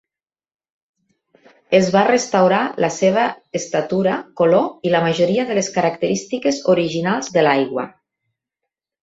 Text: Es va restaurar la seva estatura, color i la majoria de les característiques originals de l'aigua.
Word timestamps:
Es 1.79 1.91
va 1.95 2.01
restaurar 2.07 2.61
la 2.85 2.89
seva 2.95 3.25
estatura, 3.59 4.15
color 4.41 4.89
i 4.89 4.95
la 4.95 5.03
majoria 5.05 5.47
de 5.51 5.59
les 5.61 5.71
característiques 5.77 6.61
originals 6.77 7.31
de 7.39 7.47
l'aigua. 7.47 7.87